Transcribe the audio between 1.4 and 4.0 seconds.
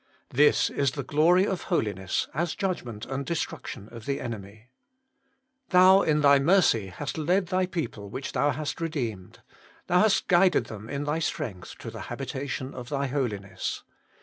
of Holiness as judgment and destruction